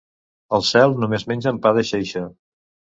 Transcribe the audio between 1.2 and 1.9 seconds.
mengen pa de